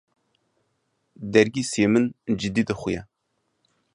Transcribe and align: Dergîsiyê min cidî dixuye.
Dergîsiyê 1.33 1.87
min 1.91 2.05
cidî 2.39 2.63
dixuye. 2.67 3.01